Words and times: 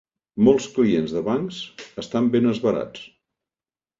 Molts 0.45 0.67
clients 0.77 1.13
de 1.17 1.21
bancs 1.27 1.59
estan 2.03 2.31
ben 2.37 2.53
esverats. 2.53 3.07